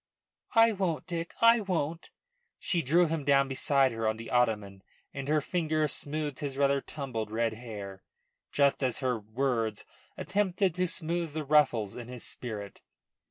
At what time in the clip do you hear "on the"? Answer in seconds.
4.07-4.31